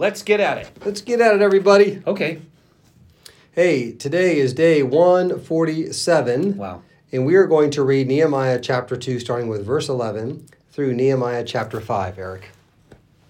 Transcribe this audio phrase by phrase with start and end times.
[0.00, 0.70] let's get at it.
[0.82, 2.02] Let's get at it, everybody.
[2.06, 2.40] Okay.
[3.52, 6.56] Hey, today is day 147.
[6.56, 6.82] Wow.
[7.12, 11.44] And we are going to read Nehemiah chapter 2, starting with verse 11 through Nehemiah
[11.44, 12.48] chapter 5, Eric.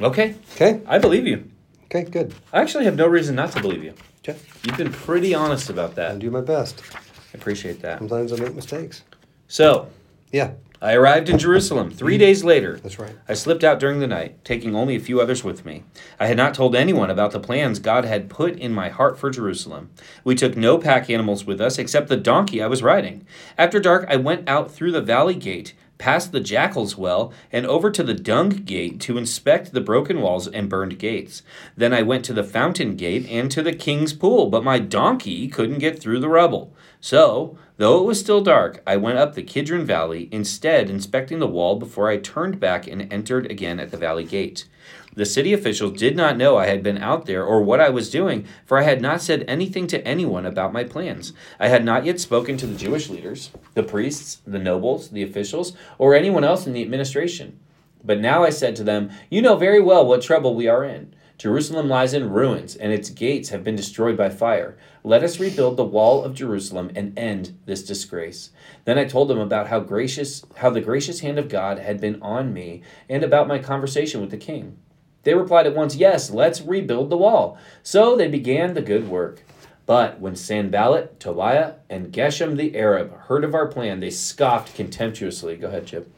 [0.00, 0.36] Okay.
[0.54, 0.80] Okay?
[0.86, 1.50] I believe you.
[1.86, 2.34] Okay, good.
[2.52, 3.94] I actually have no reason not to believe you.
[4.20, 4.38] Okay.
[4.62, 6.06] You've been pretty honest about that.
[6.06, 6.20] I'll that.
[6.20, 6.82] do my best.
[6.94, 7.00] I
[7.36, 7.98] appreciate that.
[7.98, 9.02] Sometimes I make mistakes.
[9.48, 9.88] So,
[10.30, 10.52] Yeah,
[10.82, 12.20] I arrived in Jerusalem three mm.
[12.20, 12.78] days later.
[12.78, 13.14] that's right.
[13.28, 15.84] I slipped out during the night, taking only a few others with me.
[16.18, 19.28] I had not told anyone about the plans God had put in my heart for
[19.28, 19.90] Jerusalem.
[20.24, 23.26] We took no pack animals with us except the donkey I was riding.
[23.58, 27.90] After dark, I went out through the valley gate, past the jackal's well, and over
[27.90, 31.42] to the dung gate to inspect the broken walls and burned gates.
[31.76, 35.46] Then I went to the fountain gate and to the king's pool, but my donkey
[35.46, 36.74] couldn't get through the rubble.
[37.00, 41.46] So, though it was still dark, I went up the Kidron Valley, instead inspecting the
[41.46, 44.66] wall before I turned back and entered again at the valley gate.
[45.14, 48.10] The city officials did not know I had been out there or what I was
[48.10, 51.32] doing, for I had not said anything to anyone about my plans.
[51.58, 55.72] I had not yet spoken to the Jewish leaders, the priests, the nobles, the officials,
[55.98, 57.58] or anyone else in the administration.
[58.04, 61.12] But now I said to them, You know very well what trouble we are in.
[61.38, 64.76] Jerusalem lies in ruins, and its gates have been destroyed by fire.
[65.02, 68.50] Let us rebuild the wall of Jerusalem and end this disgrace.
[68.84, 72.20] Then I told them about how gracious how the gracious hand of God had been
[72.22, 74.76] on me, and about my conversation with the king.
[75.22, 77.58] They replied at once, Yes, let's rebuild the wall.
[77.82, 79.42] So they began the good work.
[79.86, 85.56] But when Sanballat, Tobiah, and Geshem the Arab heard of our plan, they scoffed contemptuously.
[85.56, 86.12] Go ahead, Chip.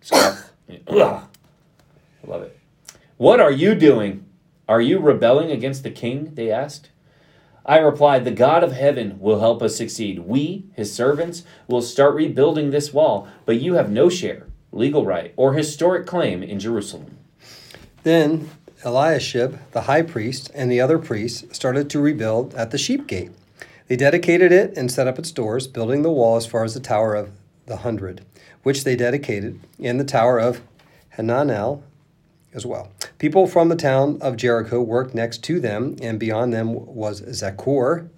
[0.00, 0.52] Scoff.
[0.68, 2.58] I love it.
[3.16, 4.24] What are you doing?
[4.68, 6.34] Are you rebelling against the king?
[6.34, 6.90] They asked.
[7.64, 10.20] I replied, The God of heaven will help us succeed.
[10.20, 15.34] We, his servants, will start rebuilding this wall, but you have no share, legal right,
[15.36, 17.17] or historic claim in Jerusalem.
[18.08, 18.48] Then
[18.86, 23.32] Eliashib, the high priest, and the other priests started to rebuild at the sheep gate.
[23.86, 26.80] They dedicated it and set up its doors, building the wall as far as the
[26.80, 27.32] Tower of
[27.66, 28.24] the Hundred,
[28.62, 30.62] which they dedicated, and the Tower of
[31.18, 31.82] Hananel
[32.54, 32.90] as well.
[33.18, 38.08] People from the town of Jericho worked next to them, and beyond them was Zakur,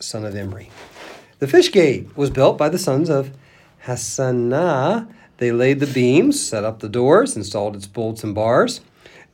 [0.00, 0.70] son of Imri.
[1.40, 3.32] The fish gate was built by the sons of
[3.84, 5.12] Hassenaah.
[5.36, 8.80] They laid the beams, set up the doors, installed its bolts and bars.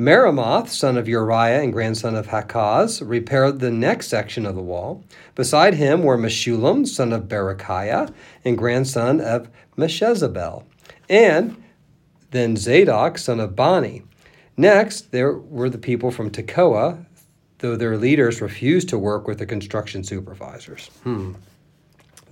[0.00, 5.04] Meremoth, son of Uriah and grandson of Hakaz, repaired the next section of the wall.
[5.34, 8.10] Beside him were Meshullam, son of Berechiah,
[8.42, 10.64] and grandson of Meshezabel,
[11.10, 11.62] and
[12.30, 14.02] then Zadok, son of Bani.
[14.56, 17.04] Next, there were the people from Tekoa,
[17.58, 20.88] though their leaders refused to work with the construction supervisors.
[21.02, 21.34] Hmm.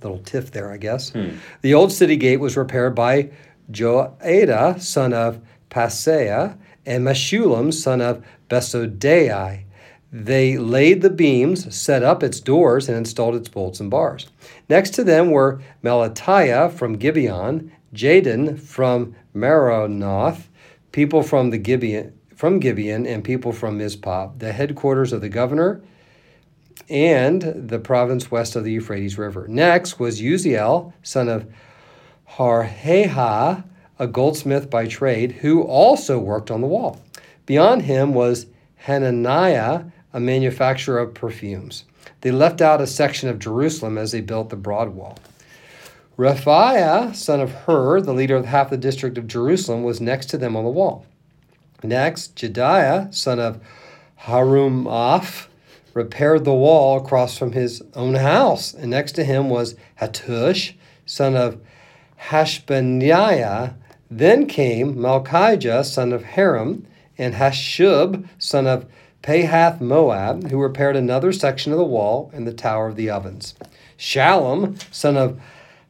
[0.01, 1.11] Little tiff there, I guess.
[1.11, 1.35] Hmm.
[1.61, 3.29] The old city gate was repaired by
[3.71, 6.57] Joada, son of Paseah,
[6.89, 9.63] and Meshullam, son of Besodei.
[10.11, 14.27] They laid the beams, set up its doors, and installed its bolts and bars.
[14.67, 20.47] Next to them were Melatiah from Gibeon, Jadon from Meronoth,
[20.91, 25.81] people from the Gibeon, from Gibeon, and people from Mizpah, the headquarters of the governor,
[26.89, 29.47] and the province west of the Euphrates River.
[29.47, 31.45] Next was Uziel, son of
[32.31, 33.63] Harhaiah,
[33.99, 37.01] a goldsmith by trade, who also worked on the wall.
[37.45, 39.83] Beyond him was Hananiah,
[40.13, 41.83] a manufacturer of perfumes.
[42.21, 45.19] They left out a section of Jerusalem as they built the broad wall.
[46.17, 50.37] Rephaiah, son of Hur, the leader of half the district of Jerusalem, was next to
[50.37, 51.05] them on the wall.
[51.81, 53.61] Next, Jedaiah, son of
[54.23, 55.47] Harumaph,
[55.93, 58.73] repaired the wall across from his own house.
[58.73, 60.73] And next to him was Hattush,
[61.05, 61.61] son of
[62.23, 63.75] Hashabneiah.
[64.09, 66.87] Then came Malchijah, son of Harim,
[67.17, 68.85] and Hashub, son of
[69.21, 73.53] Pahath Moab, who repaired another section of the wall and the tower of the ovens.
[73.97, 75.39] Shalom, son of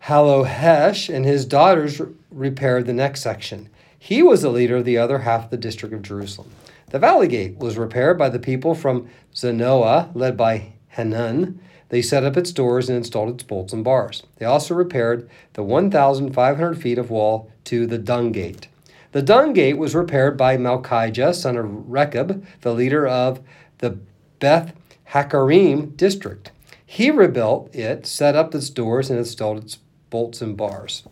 [0.05, 3.69] Halohesh, and his daughters repaired the next section.
[3.97, 6.51] He was the leader of the other half of the district of Jerusalem.
[6.89, 11.59] The valley gate was repaired by the people from Zanoah, led by Hanun.
[11.89, 14.23] They set up its doors and installed its bolts and bars.
[14.37, 18.67] They also repaired the 1,500 feet of wall to the dung gate.
[19.11, 23.41] The dung gate was repaired by Malchijah, son of Rechab, the leader of
[23.77, 23.99] the
[24.39, 24.73] Beth
[25.11, 26.51] Hakarim district.
[26.83, 29.77] He rebuilt it, set up its doors, and installed its
[30.09, 31.03] bolts and bars.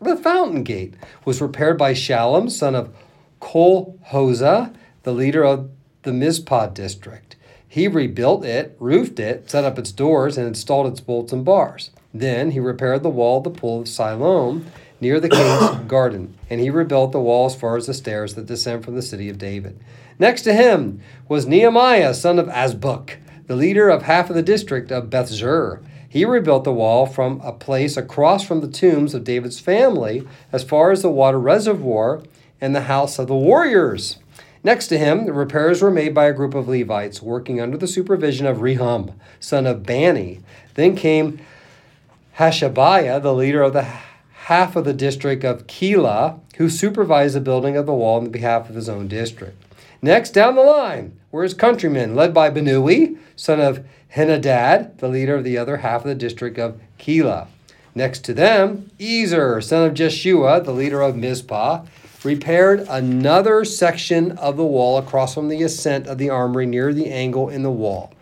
[0.00, 0.94] The fountain gate
[1.24, 2.92] was repaired by Shalom, son of
[3.38, 4.74] Kol Hosa,
[5.04, 5.70] the leader of
[6.02, 7.36] the Mizpah district.
[7.68, 11.90] He rebuilt it, roofed it, set up its doors, and installed its bolts and bars.
[12.12, 14.66] Then he repaired the wall of the pool of Siloam
[15.00, 18.46] near the king's garden, and he rebuilt the wall as far as the stairs that
[18.46, 19.78] descend from the city of David.
[20.18, 23.16] Next to him was Nehemiah, son of Azbuk,
[23.46, 25.82] the leader of half of the district of Bethzur.
[26.08, 30.64] He rebuilt the wall from a place across from the tombs of David's family as
[30.64, 32.22] far as the water reservoir
[32.60, 34.18] and the house of the warriors.
[34.64, 37.86] Next to him, the repairs were made by a group of Levites working under the
[37.86, 40.40] supervision of Rehum, son of Bani.
[40.74, 41.40] Then came
[42.38, 43.86] Hashabiah, the leader of the
[44.46, 48.68] half of the district of Keilah, who supervised the building of the wall on behalf
[48.68, 49.60] of his own district.
[50.00, 53.84] Next, down the line, were his countrymen, led by Binnui, son of
[54.14, 57.48] Henadad, the leader of the other half of the district of Keilah.
[57.92, 61.84] Next to them, Ezer, son of Jeshua, the leader of Mizpah,
[62.22, 67.10] repaired another section of the wall across from the ascent of the armory near the
[67.10, 68.12] angle in the wall.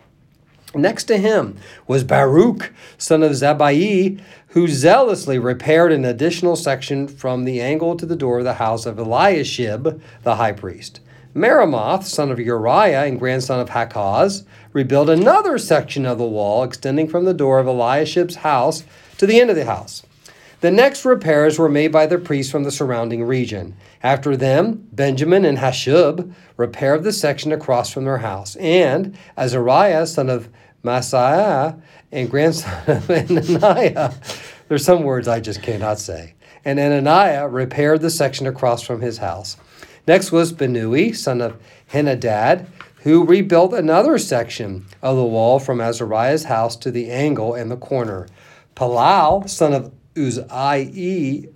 [0.75, 1.57] Next to him
[1.87, 4.19] was Baruch, son of Zabbai,
[4.55, 8.85] who zealously repaired an additional section from the angle to the door of the house
[8.85, 11.01] of Eliashib, the high priest.
[11.35, 17.09] Meremoth, son of Uriah and grandson of Hakaz, rebuilt another section of the wall extending
[17.09, 18.85] from the door of Eliashib's house
[19.17, 20.03] to the end of the house.
[20.61, 23.75] The next repairs were made by the priests from the surrounding region.
[24.01, 30.29] After them, Benjamin and Hashub repaired the section across from their house, and Azariah, son
[30.29, 30.47] of
[30.85, 34.13] Maaseiah, and grandson of Ananiah,
[34.67, 39.17] there's some words I just cannot say, and Ananiah repaired the section across from his
[39.17, 39.57] house.
[40.07, 41.59] Next was Binnui, son of
[41.91, 42.67] Henadad,
[43.01, 47.77] who rebuilt another section of the wall from Azariah's house to the angle and the
[47.77, 48.27] corner.
[48.75, 51.49] Palal, son of Uzai,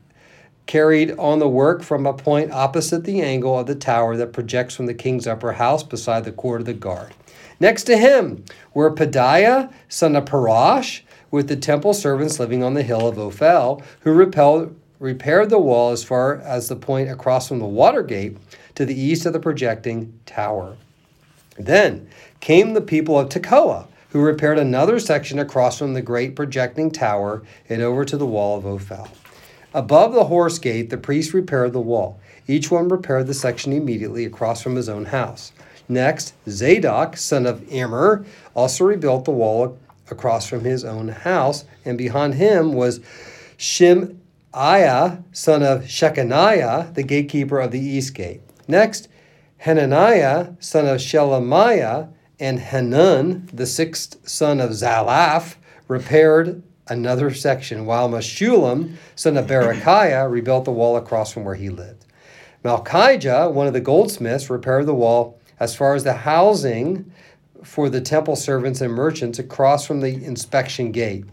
[0.66, 4.76] carried on the work from a point opposite the angle of the tower that projects
[4.76, 7.12] from the king's upper house beside the court of the guard.
[7.60, 11.02] Next to him were Pedaiah, son of Parosh,
[11.32, 15.92] with the temple servants living on the hill of Ophel, who repelled, repaired the wall
[15.92, 18.38] as far as the point across from the water gate
[18.76, 20.78] to the east of the projecting tower.
[21.58, 22.10] Then
[22.40, 27.44] came the people of Tekoa, who repaired another section across from the great projecting tower
[27.68, 29.10] and over to the wall of Ophel.
[29.74, 32.20] Above the horse gate, the priests repaired the wall.
[32.48, 35.52] Each one repaired the section immediately across from his own house.
[35.92, 39.80] Next, Zadok, son of Immer, also rebuilt the wall
[40.12, 43.00] across from his own house, and behind him was
[43.58, 48.42] Shemaiah, son of Shechaniah, the gatekeeper of the east gate.
[48.68, 49.10] Next,
[49.58, 52.10] Hananiah, son of Shelemiah,
[52.40, 55.56] and Hanun, the sixth son of Zalaph,
[55.88, 61.70] repaired another section, while Meshullam, son of Berechiah, rebuilt the wall across from where he
[61.70, 62.06] lived.
[62.64, 67.12] Malchijah, one of the goldsmiths, repaired the wall as far as the housing
[67.64, 71.26] for the temple servants and merchants across from the inspection gate.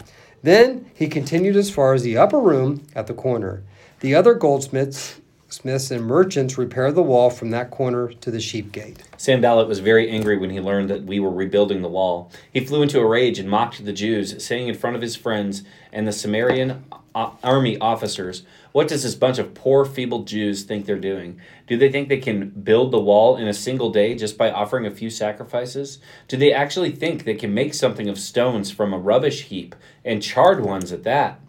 [0.43, 3.62] Then he continued as far as the upper room at the corner.
[4.00, 8.73] The other goldsmiths smiths and merchants repaired the wall from that corner to the sheep
[8.73, 9.02] gate.
[9.17, 12.31] Sanballat was very angry when he learned that we were rebuilding the wall.
[12.52, 15.62] He flew into a rage and mocked the Jews, saying in front of his friends
[15.93, 16.84] and the Samaritan
[17.14, 18.43] uh, army officers,
[18.76, 21.40] What does this bunch of poor, feeble Jews think they're doing?
[21.67, 24.84] Do they think they can build the wall in a single day just by offering
[24.84, 25.99] a few sacrifices?
[26.28, 29.75] Do they actually think they can make something of stones from a rubbish heap,
[30.05, 31.40] and charred ones at that?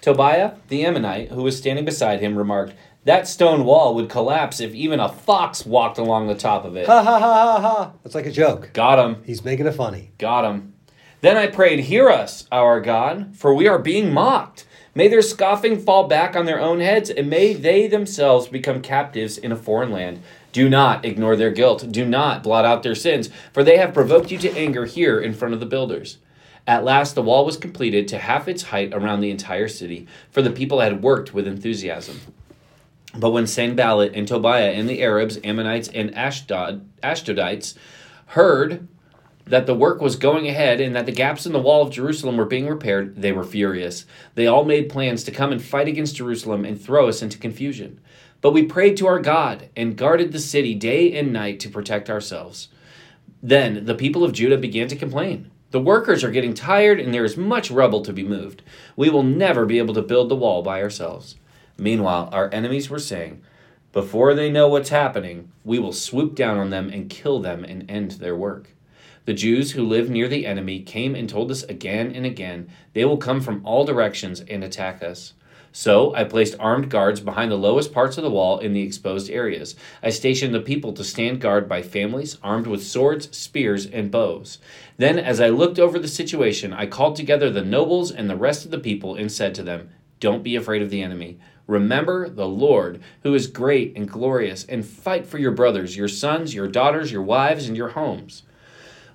[0.00, 4.72] Tobiah, the Ammonite, who was standing beside him, remarked, that stone wall would collapse if
[4.72, 6.86] even a fox walked along the top of it.
[6.86, 7.92] Ha ha ha ha ha.
[8.04, 8.70] That's like a joke.
[8.74, 9.24] Got him.
[9.24, 10.12] He's making it funny.
[10.18, 10.74] Got him.
[11.20, 14.66] Then I prayed, Hear us, our God, for we are being mocked.
[14.96, 19.36] May their scoffing fall back on their own heads, and may they themselves become captives
[19.36, 20.22] in a foreign land.
[20.52, 21.92] Do not ignore their guilt.
[21.92, 25.34] Do not blot out their sins, for they have provoked you to anger here in
[25.34, 26.16] front of the builders.
[26.66, 30.40] At last, the wall was completed to half its height around the entire city, for
[30.40, 32.18] the people had worked with enthusiasm.
[33.14, 37.74] But when Sanballat and Tobiah and the Arabs, Ammonites, and Ashdod, Ashdodites
[38.28, 38.88] heard
[39.46, 42.36] that the work was going ahead and that the gaps in the wall of Jerusalem
[42.36, 44.04] were being repaired, they were furious.
[44.34, 48.00] They all made plans to come and fight against Jerusalem and throw us into confusion.
[48.40, 52.10] But we prayed to our God and guarded the city day and night to protect
[52.10, 52.68] ourselves.
[53.40, 55.50] Then the people of Judah began to complain.
[55.70, 58.62] The workers are getting tired and there is much rubble to be moved.
[58.96, 61.36] We will never be able to build the wall by ourselves.
[61.78, 63.42] Meanwhile, our enemies were saying,
[63.92, 67.88] Before they know what's happening, we will swoop down on them and kill them and
[67.88, 68.70] end their work.
[69.26, 73.04] The Jews who live near the enemy came and told us again and again, They
[73.04, 75.32] will come from all directions and attack us.
[75.72, 79.28] So I placed armed guards behind the lowest parts of the wall in the exposed
[79.28, 79.74] areas.
[80.00, 84.58] I stationed the people to stand guard by families, armed with swords, spears, and bows.
[84.96, 88.64] Then, as I looked over the situation, I called together the nobles and the rest
[88.64, 89.90] of the people and said to them,
[90.20, 91.40] Don't be afraid of the enemy.
[91.66, 96.54] Remember the Lord, who is great and glorious, and fight for your brothers, your sons,
[96.54, 98.44] your daughters, your wives, and your homes.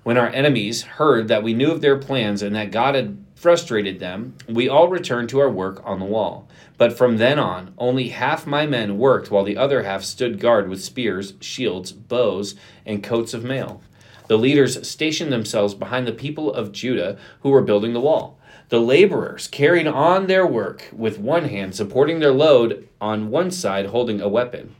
[0.02, 4.00] When our enemies heard that we knew of their plans and that God had frustrated
[4.00, 6.48] them, we all returned to our work on the wall.
[6.76, 10.68] But from then on, only half my men worked while the other half stood guard
[10.68, 13.80] with spears, shields, bows, and coats of mail.
[14.26, 18.40] The leaders stationed themselves behind the people of Judah who were building the wall.
[18.70, 23.86] The laborers carried on their work with one hand, supporting their load on one side,
[23.86, 24.74] holding a weapon.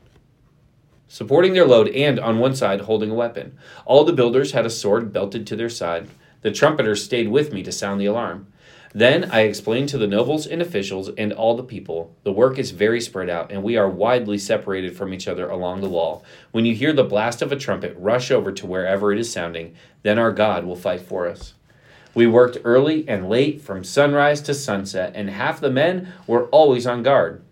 [1.13, 3.55] Supporting their load and on one side, holding a weapon.
[3.85, 6.09] All the builders had a sword belted to their side.
[6.41, 8.47] The trumpeters stayed with me to sound the alarm.
[8.95, 12.71] Then I explained to the nobles and officials and all the people the work is
[12.71, 16.25] very spread out, and we are widely separated from each other along the wall.
[16.51, 19.75] When you hear the blast of a trumpet, rush over to wherever it is sounding.
[20.01, 21.53] Then our God will fight for us.
[22.15, 26.87] We worked early and late from sunrise to sunset, and half the men were always
[26.87, 27.42] on guard.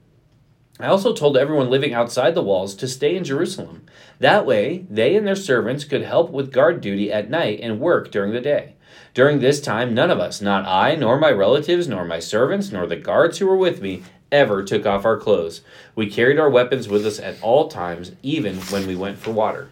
[0.82, 3.86] I also told everyone living outside the walls to stay in Jerusalem.
[4.18, 8.10] That way, they and their servants could help with guard duty at night and work
[8.10, 8.74] during the day.
[9.14, 12.88] During this time, none of us, not I, nor my relatives, nor my servants, nor
[12.88, 15.62] the guards who were with me, ever took off our clothes.
[15.94, 19.70] We carried our weapons with us at all times, even when we went for water.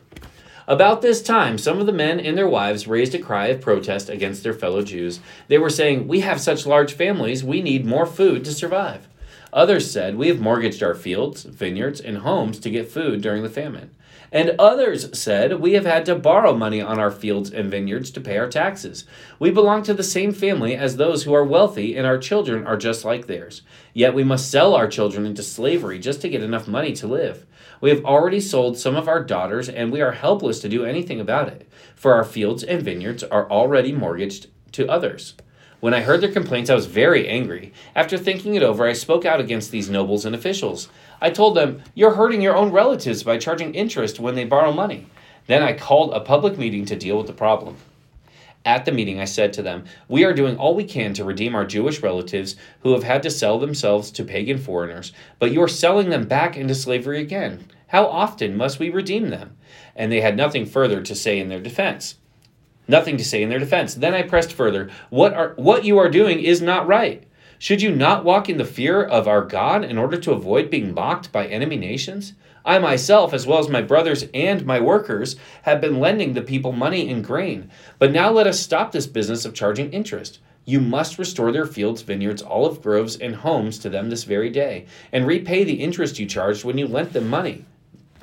[0.67, 4.09] About this time, some of the men and their wives raised a cry of protest
[4.09, 5.19] against their fellow Jews.
[5.47, 9.07] They were saying, We have such large families, we need more food to survive.
[9.51, 13.49] Others said, We have mortgaged our fields, vineyards, and homes to get food during the
[13.49, 13.91] famine.
[14.31, 18.21] And others said, We have had to borrow money on our fields and vineyards to
[18.21, 19.05] pay our taxes.
[19.39, 22.77] We belong to the same family as those who are wealthy, and our children are
[22.77, 23.63] just like theirs.
[23.93, 27.47] Yet we must sell our children into slavery just to get enough money to live.
[27.81, 31.19] We have already sold some of our daughters, and we are helpless to do anything
[31.19, 35.33] about it, for our fields and vineyards are already mortgaged to others.
[35.79, 37.71] When I heard their complaints, I was very angry.
[37.95, 40.89] After thinking it over, I spoke out against these nobles and officials.
[41.21, 45.07] I told them, You're hurting your own relatives by charging interest when they borrow money.
[45.47, 47.77] Then I called a public meeting to deal with the problem.
[48.65, 51.55] At the meeting, I said to them, We are doing all we can to redeem
[51.55, 55.69] our Jewish relatives who have had to sell themselves to pagan foreigners, but you are
[55.69, 57.65] selling them back into slavery again.
[57.87, 59.55] How often must we redeem them?
[59.95, 62.15] And they had nothing further to say in their defense.
[62.89, 63.93] Nothing to say in their defense.
[63.93, 67.23] Then I pressed further, What, are, what you are doing is not right.
[67.59, 70.95] Should you not walk in the fear of our God in order to avoid being
[70.95, 72.33] mocked by enemy nations?
[72.65, 76.71] I myself, as well as my brothers and my workers, have been lending the people
[76.71, 77.69] money and grain.
[77.99, 80.39] But now let us stop this business of charging interest.
[80.65, 84.87] You must restore their fields, vineyards, olive groves, and homes to them this very day,
[85.11, 87.65] and repay the interest you charged when you lent them money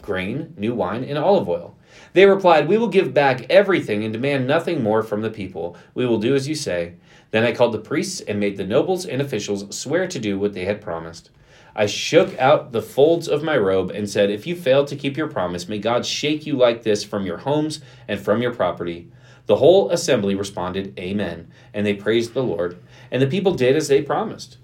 [0.02, 1.75] grain, new wine, and olive oil.
[2.12, 5.76] They replied, We will give back everything and demand nothing more from the people.
[5.94, 6.94] We will do as you say.
[7.30, 10.52] Then I called the priests and made the nobles and officials swear to do what
[10.52, 11.30] they had promised.
[11.74, 15.16] I shook out the folds of my robe and said, If you fail to keep
[15.16, 19.10] your promise, may God shake you like this from your homes and from your property.
[19.44, 22.78] The whole assembly responded, Amen, and they praised the Lord.
[23.10, 24.56] And the people did as they promised.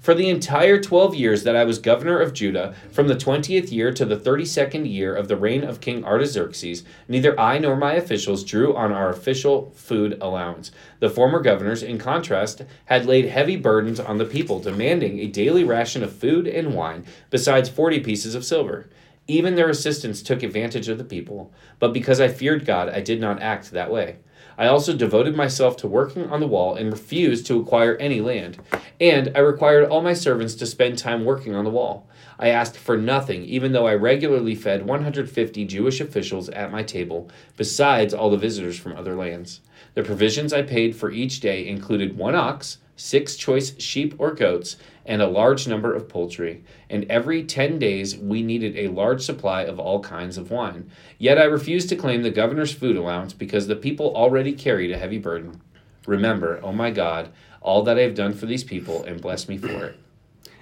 [0.00, 3.92] For the entire twelve years that I was governor of Judah, from the twentieth year
[3.92, 7.94] to the thirty second year of the reign of King Artaxerxes, neither I nor my
[7.94, 10.70] officials drew on our official food allowance.
[11.00, 15.64] The former governors, in contrast, had laid heavy burdens on the people, demanding a daily
[15.64, 18.88] ration of food and wine, besides forty pieces of silver.
[19.26, 23.20] Even their assistants took advantage of the people, but because I feared God, I did
[23.20, 24.18] not act that way.
[24.58, 28.58] I also devoted myself to working on the wall and refused to acquire any land.
[29.00, 32.08] And I required all my servants to spend time working on the wall.
[32.40, 37.30] I asked for nothing, even though I regularly fed 150 Jewish officials at my table,
[37.56, 39.60] besides all the visitors from other lands.
[39.94, 44.76] The provisions I paid for each day included one ox, six choice sheep or goats,
[45.06, 46.62] and a large number of poultry.
[46.90, 50.90] And every ten days we needed a large supply of all kinds of wine.
[51.16, 54.98] Yet I refused to claim the governor's food allowance because the people already carried a
[54.98, 55.62] heavy burden.
[56.06, 57.30] Remember, oh my God,
[57.62, 59.96] all that I have done for these people, and bless me for it.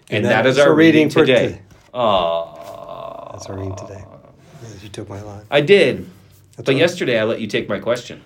[0.09, 1.47] And, And that that's our our reading reading today.
[1.49, 1.63] today.
[1.95, 3.33] Aww.
[3.33, 4.05] That's our reading today.
[4.83, 5.45] You took my line.
[5.51, 6.09] I did.
[6.57, 8.23] That's but yesterday I let you take my question.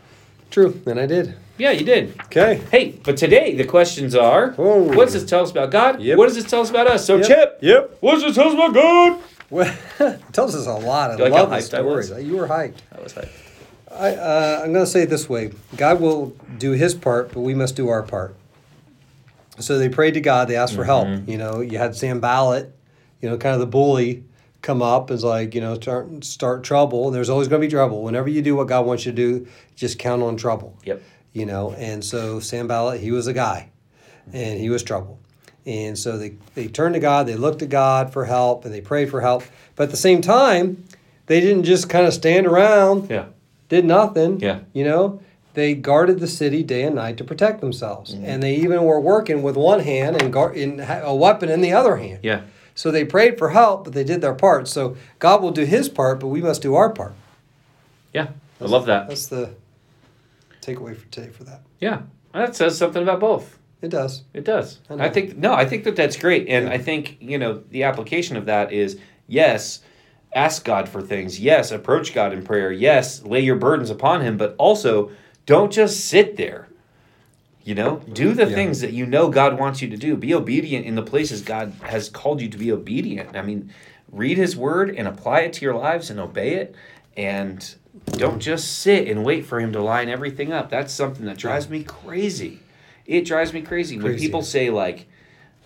[0.51, 1.35] True, and I did.
[1.59, 2.19] Yeah, you did.
[2.25, 2.61] Okay.
[2.71, 4.83] Hey, but today the questions are Oh.
[4.83, 6.01] what does this tell us about God?
[6.01, 6.19] Yep.
[6.19, 7.05] What does this tell us about us?
[7.05, 7.27] So, Yep.
[7.27, 7.97] Chip, Yep.
[8.01, 9.19] what does this tell us about God?
[9.51, 11.11] Well, it tells us a lot.
[11.11, 12.11] I You like love the hyped stories.
[12.11, 12.79] You were hyped.
[12.97, 13.29] I was hype.
[13.93, 17.41] I, uh, I'm going to say it this way God will do his part, but
[17.41, 18.35] we must do our part.
[19.59, 21.07] So they prayed to God, they asked for help.
[21.09, 21.31] Mm-hmm.
[21.31, 22.73] You know, you had Sanballat,
[23.21, 24.25] you know, kind of the bully,
[24.63, 27.07] come up as like, you know, start, start trouble.
[27.07, 28.03] And there's always going to be trouble.
[28.03, 30.77] Whenever you do what God wants you to do, just count on trouble.
[30.85, 31.03] Yep.
[31.33, 33.71] You know, and so Sanballat, he was a guy
[34.33, 35.19] and he was trouble.
[35.67, 38.81] And so they, they turned to God, they looked to God for help, and they
[38.81, 39.45] prayed for help.
[39.77, 40.85] But at the same time,
[41.27, 43.27] they didn't just kind of stand around, Yeah.
[43.69, 44.41] did nothing.
[44.41, 44.61] Yeah.
[44.73, 45.21] You know,
[45.55, 48.15] they guarded the city day and night to protect themselves.
[48.15, 48.25] Mm-hmm.
[48.25, 51.73] And they even were working with one hand and guard, in, a weapon in the
[51.73, 52.21] other hand.
[52.23, 52.43] Yeah.
[52.81, 54.67] So they prayed for help, but they did their part.
[54.67, 57.13] So God will do his part, but we must do our part.
[58.15, 58.29] Yeah.
[58.59, 59.07] I love that.
[59.07, 59.51] That's the
[60.63, 61.61] takeaway for today for that.
[61.79, 62.01] Yeah.
[62.33, 63.59] That says something about both.
[63.83, 64.23] It does.
[64.33, 64.79] It does.
[64.89, 64.95] I.
[64.95, 68.39] I, think no, I think that that's great, and I think you know the application
[68.39, 69.81] of that is yes,
[70.35, 71.39] ask God for things.
[71.39, 72.73] Yes, approach God in prayer.
[72.73, 75.11] Yes, lay your burdens upon Him, but also
[75.45, 76.69] don't just sit there.
[77.65, 78.55] You know, do the Yeah.
[78.55, 80.17] things that you know God wants you to do.
[80.17, 83.37] Be obedient in the places God has called you to be obedient.
[83.37, 83.71] I mean,
[84.11, 86.75] read His Word and apply it to your lives and obey it,
[87.17, 87.75] and
[88.13, 90.71] don't just sit and wait for Him to line everything up.
[90.71, 92.61] That's something that drives me crazy.
[93.07, 95.07] It drives me crazy, when people say like,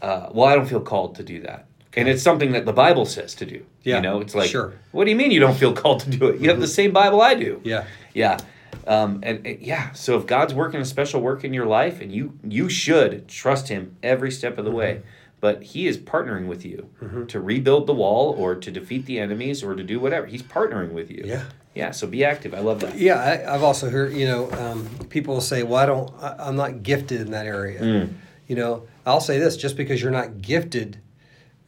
[0.02, 3.04] uh, "Well, I don't feel called to do that," and it's something that the Bible
[3.06, 3.64] says to do.
[3.84, 4.72] Yeah, You know, it's like, sure.
[4.92, 6.40] what do you mean you don't feel called to do it?
[6.40, 7.60] You have the same Bible I do.
[7.62, 7.84] Yeah.
[8.14, 8.38] Yeah.
[8.86, 12.12] Um, and, and yeah, so if God's working a special work in your life, and
[12.12, 15.06] you you should trust Him every step of the way, Mm-hmm.
[15.40, 16.90] but He is partnering with you
[17.28, 20.26] to rebuild the wall or to defeat the enemies or to do whatever.
[20.26, 21.22] He's partnering with you.
[21.26, 21.44] Yeah.
[21.74, 21.90] Yeah.
[21.92, 22.54] So be active.
[22.54, 22.96] I love that.
[22.96, 26.36] Yeah, I, I've also heard, you know, um, people will say, well, I don't, I,
[26.48, 27.80] I'm not gifted in that area.
[27.80, 28.12] Mm.
[28.46, 30.98] You know, I'll say this just because you're not gifted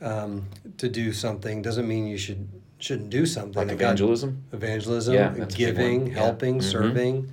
[0.01, 0.47] um,
[0.79, 3.55] to do something doesn't mean you should, shouldn't do something.
[3.55, 4.43] Like that God- evangelism.
[4.53, 6.11] evangelism, Yeah, that's a big giving, one.
[6.11, 6.15] Yeah.
[6.15, 6.63] helping, Mhm.
[6.63, 7.29] serving.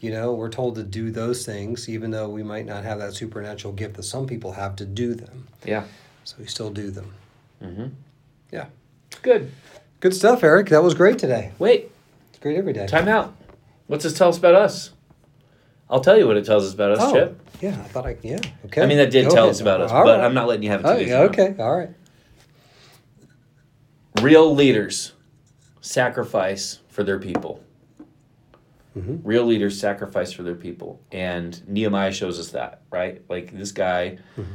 [0.00, 3.14] You know, we're told to do those things, even though we might not have that
[3.14, 5.46] supernatural gift that some people have to do them.
[5.64, 5.84] Yeah.
[6.24, 7.12] So we still do them.
[7.62, 7.84] Mm-hmm.
[8.50, 8.66] Yeah.
[9.22, 9.50] Good.
[10.00, 10.68] Good stuff, Eric.
[10.70, 11.52] That was great today.
[11.58, 11.90] Wait.
[12.30, 12.86] It's great every day.
[12.86, 13.32] Time out.
[13.86, 14.90] What's this tell us about us?
[15.88, 17.40] I'll tell you what it tells us about us, Oh, Chip.
[17.60, 17.70] yeah.
[17.70, 18.38] I thought I, yeah.
[18.66, 18.82] Okay.
[18.82, 19.50] I mean, that did Go tell ahead.
[19.54, 20.24] us about us, All but right.
[20.24, 21.10] I'm not letting you have it Oh, today.
[21.10, 21.54] yeah, okay.
[21.58, 21.90] All right.
[24.22, 25.12] Real leaders
[25.80, 27.60] sacrifice for their people.
[28.96, 29.20] Mhm.
[29.24, 31.00] Real leaders sacrifice for their people.
[31.10, 33.22] And Nehemiah shows us that, right?
[33.28, 34.52] Like this guy, Mm-hmm.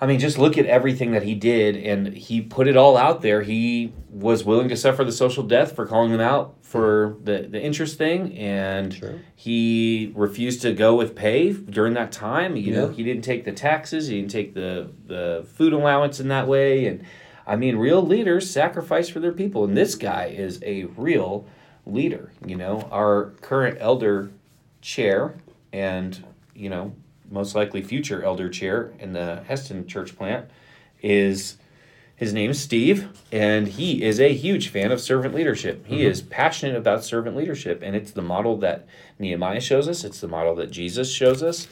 [0.00, 3.22] I mean, just look at everything that he did, and he put it all out
[3.22, 3.42] there.
[3.42, 7.62] He was willing to suffer the social death for calling them out for the, the
[7.62, 9.20] interest thing, and Sure.
[9.36, 12.56] he refused to go with pay during that time.
[12.56, 16.26] You know, he didn't take the taxes, he didn't take the, the food allowance in
[16.28, 16.86] that way.
[16.86, 17.04] And
[17.46, 19.64] I mean, real leaders sacrifice for their people.
[19.64, 21.46] And this guy is a real
[21.86, 22.32] leader.
[22.46, 24.30] You know, our current elder
[24.80, 25.34] chair
[25.72, 26.24] and,
[26.54, 26.94] you know,
[27.30, 30.50] most likely future elder chair in the Heston church plant
[31.00, 31.56] is
[32.16, 35.84] his name is Steve, and he is a huge fan of servant leadership.
[35.86, 38.86] He is passionate about servant leadership, and it's the model that
[39.18, 40.04] Nehemiah shows us.
[40.04, 41.66] It's the model that Jesus shows us.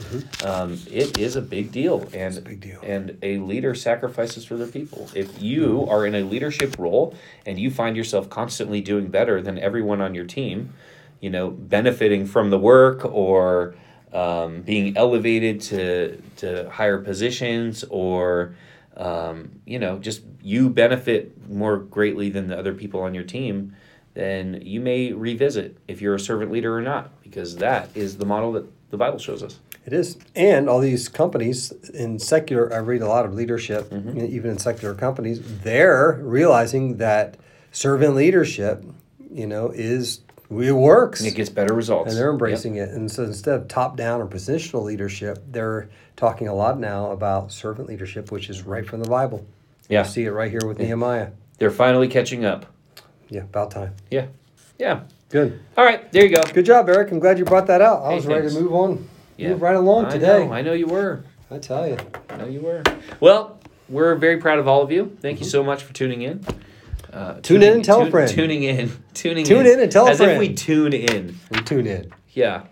[0.45, 2.81] Um, it is a big deal, and a big deal.
[2.83, 5.09] and a leader sacrifices for their people.
[5.15, 7.15] If you are in a leadership role
[7.47, 10.73] and you find yourself constantly doing better than everyone on your team,
[11.21, 13.75] you know, benefiting from the work or
[14.13, 18.57] um, being elevated to to higher positions or
[19.01, 23.75] um, you know just you benefit more greatly than the other people on your team
[24.15, 28.27] then you may revisit if you're a servant leader or not because that is the
[28.27, 30.19] model that the bible shows us It is.
[30.37, 34.19] And all these companies in secular, I read a lot of leadership, Mm-hmm.
[34.37, 37.37] even in secular companies, they're realizing that
[37.73, 38.85] servant leadership,
[39.33, 41.21] you know, is, it works.
[41.21, 42.33] and it gets better results and they're Yep.
[42.33, 42.89] embracing it.
[42.91, 47.53] And so instead of top down or positional leadership, they're talking a lot now about
[47.53, 49.45] servant leadership, which is right from the Bible.
[49.89, 51.29] yeah You see it right here with Nehemiah.
[51.59, 52.67] they're finally catching up
[53.29, 53.95] Yeah, about time.
[54.11, 54.27] yeah
[54.79, 55.61] yeah Good.
[55.79, 57.13] all right there you go Good job, Eric.
[57.13, 58.03] I'm glad you brought that out.
[58.03, 59.09] I Hey, was ready to move on.
[59.37, 59.51] Yeah.
[59.51, 60.47] Move right along I today.
[60.47, 61.97] know, I know you were I tell you.
[62.29, 62.83] I know you were.
[63.19, 63.59] Well,
[63.89, 65.17] we're very proud of all of you.
[65.21, 65.51] Thank you mm-hmm.
[65.51, 66.45] so much for tuning in.
[67.13, 67.41] Uh.
[67.41, 68.31] Tune in and tell a friend.
[68.31, 70.31] Tuning in, tuning Tune in and tell a friend.
[70.33, 71.39] as if we tune in.
[71.51, 72.13] We tune in.
[72.33, 72.65] Yeah,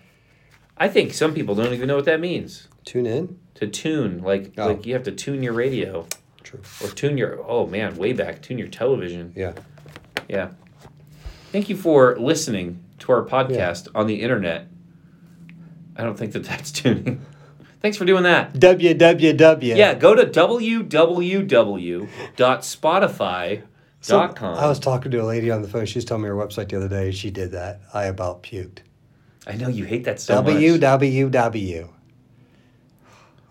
[0.76, 2.68] I think some people don't even know what that means.
[2.84, 3.38] Tune in.
[3.56, 4.68] To tune, like Oh.
[4.68, 6.06] like you have to tune your radio
[6.44, 6.60] True.
[6.82, 9.32] or tune your oh man, way back, tune your television.
[9.34, 9.54] Yeah.
[10.28, 10.50] Yeah.
[11.50, 14.68] Thank you for listening to our podcast on the internet.
[15.96, 17.20] I don't think that that's tuning.
[17.80, 18.52] Thanks for doing that.
[18.54, 19.76] www.
[19.76, 20.24] Yeah, go to
[24.02, 24.58] www.spotify.com.
[24.58, 25.86] I was talking to a lady on the phone.
[25.86, 27.10] She was telling me her website the other day.
[27.10, 27.80] She did that.
[27.92, 28.78] I about puked.
[29.46, 30.54] I know you hate that so much.
[30.54, 31.90] www.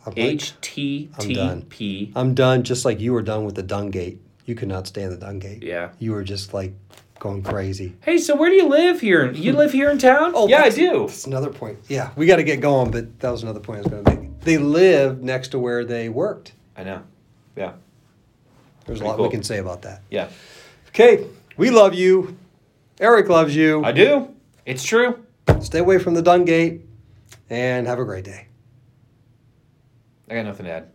[0.06, 2.12] HTTP.
[2.16, 4.22] I'm done, just like you were done with the dung gate.
[4.46, 5.64] You could not stand the dung gate.
[5.64, 5.90] Yeah.
[6.00, 6.74] You were just like
[7.20, 7.98] going crazy.
[8.02, 9.30] Hey, so where do you live here?
[9.32, 10.32] You live here in town?
[10.34, 11.08] Oh, yeah, I do.
[11.08, 11.80] That's another point.
[11.90, 14.16] Yeah, we got to get going, but that was another point I was going to
[14.22, 14.40] make.
[14.42, 16.54] They live next to where they worked.
[16.78, 17.02] I know.
[17.58, 17.74] Yeah.
[18.88, 19.26] There's a lot cool.
[19.26, 20.02] we can say about that.
[20.10, 20.30] Yeah.
[20.90, 21.26] Okay,
[21.58, 22.38] we love you.
[23.00, 23.84] Eric loves you.
[23.84, 24.34] I do.
[24.66, 25.24] It's true.
[25.62, 26.82] Stay away from the Dungate
[27.50, 28.48] and have a great day.
[30.30, 30.90] I got nothing to add.